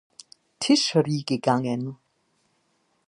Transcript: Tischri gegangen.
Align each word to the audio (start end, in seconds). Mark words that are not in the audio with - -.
Tischri 0.59 1.21
gegangen. 1.23 1.95